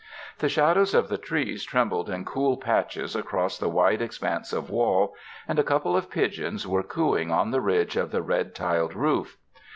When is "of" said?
0.95-1.09, 4.51-4.71, 5.95-6.09, 7.95-8.09